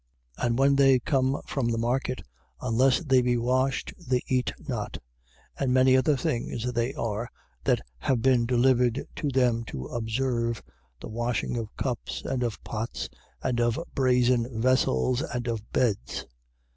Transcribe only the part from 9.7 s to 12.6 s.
observe, the washings of cups and